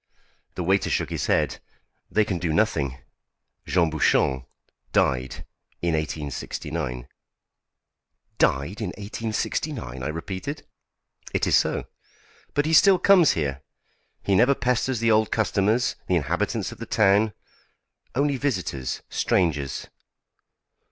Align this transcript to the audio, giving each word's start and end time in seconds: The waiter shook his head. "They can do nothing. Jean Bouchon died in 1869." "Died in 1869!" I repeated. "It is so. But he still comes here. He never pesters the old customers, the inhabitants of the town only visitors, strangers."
The 0.55 0.63
waiter 0.63 0.89
shook 0.89 1.11
his 1.11 1.27
head. 1.27 1.59
"They 2.09 2.25
can 2.25 2.39
do 2.39 2.51
nothing. 2.51 2.97
Jean 3.67 3.91
Bouchon 3.91 4.47
died 4.91 5.45
in 5.79 5.93
1869." 5.93 7.07
"Died 8.39 8.81
in 8.81 8.87
1869!" 8.97 10.01
I 10.01 10.07
repeated. 10.07 10.65
"It 11.35 11.45
is 11.45 11.55
so. 11.55 11.85
But 12.55 12.65
he 12.65 12.73
still 12.73 12.97
comes 12.97 13.33
here. 13.33 13.61
He 14.23 14.33
never 14.33 14.55
pesters 14.55 15.01
the 15.01 15.11
old 15.11 15.29
customers, 15.31 15.95
the 16.07 16.15
inhabitants 16.15 16.71
of 16.71 16.79
the 16.79 16.87
town 16.87 17.33
only 18.15 18.37
visitors, 18.37 19.03
strangers." 19.07 19.85